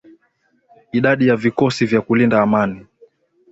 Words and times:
di 0.91 1.19
ya 1.27 1.35
vikosi 1.35 1.85
vya 1.85 2.01
kulinda 2.01 2.41
amani 2.41 2.85